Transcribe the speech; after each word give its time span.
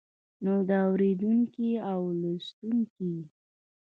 نو 0.43 0.53
د 0.69 0.71
اوريدونکي 0.87 1.69
او 1.91 2.01
لوستونکي 2.21 3.13